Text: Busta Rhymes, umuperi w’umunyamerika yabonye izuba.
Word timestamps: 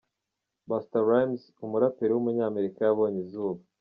Busta 0.67 0.97
Rhymes, 1.07 1.43
umuperi 1.65 2.11
w’umunyamerika 2.13 2.79
yabonye 2.83 3.19
izuba. 3.25 3.61